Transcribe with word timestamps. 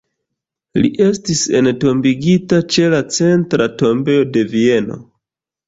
Li 0.85 0.89
estis 1.07 1.41
entombigita 1.59 2.61
ĉe 2.77 2.89
la 2.95 3.03
Centra 3.21 3.71
Tombejo 3.85 4.27
de 4.35 4.47
Vieno. 4.59 5.03